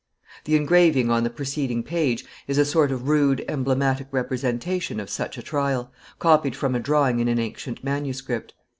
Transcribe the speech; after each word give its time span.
The 0.45 0.55
engraving 0.55 1.11
on 1.11 1.23
the 1.23 1.29
preceding 1.29 1.83
page 1.83 2.25
is 2.47 2.57
a 2.57 2.65
sort 2.65 2.91
of 2.91 3.07
rude 3.07 3.45
emblematic 3.47 4.07
representation 4.09 4.99
of 4.99 5.11
such 5.11 5.37
a 5.37 5.43
trial, 5.43 5.93
copied 6.17 6.55
from 6.55 6.73
a 6.73 6.79
drawing 6.79 7.19
in 7.19 7.27
an 7.27 7.37
ancient 7.37 7.83
manuscript. 7.83 8.55